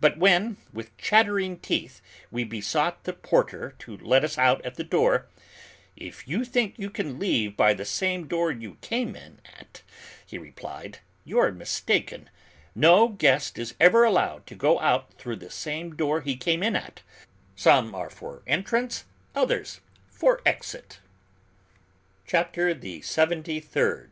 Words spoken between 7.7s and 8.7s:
the same door